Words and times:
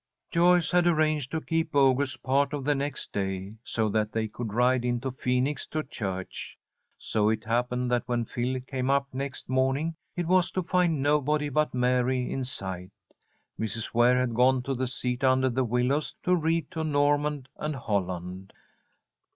Joyce 0.31 0.71
had 0.71 0.87
arranged 0.87 1.29
to 1.29 1.39
keep 1.41 1.71
Bogus 1.73 2.17
part 2.17 2.53
of 2.53 2.63
the 2.63 2.73
next 2.73 3.13
day, 3.13 3.51
so 3.63 3.87
that 3.89 4.11
they 4.11 4.27
could 4.27 4.51
ride 4.51 4.83
into 4.83 5.11
Phoenix 5.11 5.67
to 5.67 5.83
church. 5.83 6.57
So 6.97 7.29
it 7.29 7.43
happened 7.43 7.91
that 7.91 8.07
when 8.07 8.25
Phil 8.25 8.61
came 8.61 8.89
up 8.89 9.13
next 9.13 9.47
morning, 9.47 9.93
it 10.15 10.25
was 10.25 10.49
to 10.53 10.63
find 10.63 11.03
nobody 11.03 11.49
but 11.49 11.75
Mary 11.75 12.31
in 12.31 12.43
sight. 12.45 12.89
Mrs. 13.59 13.93
Ware 13.93 14.19
had 14.21 14.33
gone 14.33 14.63
to 14.63 14.73
the 14.73 14.87
seat 14.87 15.23
under 15.23 15.49
the 15.51 15.63
willows 15.63 16.15
to 16.23 16.35
read 16.35 16.71
to 16.71 16.83
Norman 16.83 17.45
and 17.57 17.75
Holland. 17.75 18.53